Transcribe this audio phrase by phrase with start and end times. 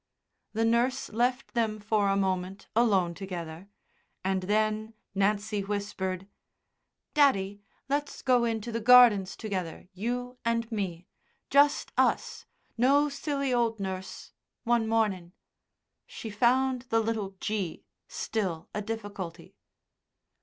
[0.53, 3.69] The nurse left them for a moment alone together,
[4.23, 6.27] and then Nancy whispered:
[7.13, 11.05] "Daddy, let's go into the gardens together, you and me;
[11.51, 12.47] just us
[12.79, 14.33] no silly old nurse
[14.63, 15.33] one mornin'."
[16.07, 19.55] (She found the little "g" still a difficulty.)